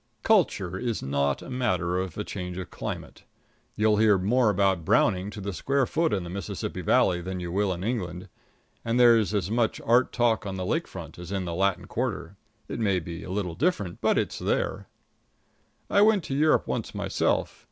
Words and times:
Culture 0.23 0.79
is 0.79 1.03
not 1.03 1.43
a 1.43 1.49
matter 1.51 1.99
of 1.99 2.17
a 2.17 2.23
change 2.23 2.57
of 2.57 2.71
climate. 2.71 3.23
You'll 3.75 3.97
hear 3.97 4.17
more 4.17 4.49
about 4.49 4.83
Browning 4.83 5.29
to 5.29 5.39
the 5.39 5.53
square 5.53 5.85
foot 5.85 6.11
in 6.11 6.23
the 6.23 6.29
Mississippi 6.31 6.81
Valley 6.81 7.21
than 7.21 7.39
you 7.39 7.51
will 7.51 7.71
in 7.71 7.83
England. 7.83 8.27
And 8.83 8.99
there's 8.99 9.31
as 9.35 9.51
much 9.51 9.79
Art 9.85 10.11
talk 10.11 10.43
on 10.43 10.55
the 10.57 10.65
Lake 10.65 10.87
front 10.87 11.19
as 11.19 11.31
in 11.31 11.45
the 11.45 11.53
Latin 11.53 11.85
Quarter. 11.85 12.35
It 12.67 12.79
may 12.79 12.97
be 12.99 13.21
a 13.23 13.29
little 13.29 13.53
different, 13.53 14.01
but 14.01 14.17
it's 14.17 14.39
there. 14.39 14.87
I 15.87 16.01
went 16.01 16.23
to 16.23 16.33
Europe 16.35 16.65
once 16.65 16.95
myself. 16.95 17.59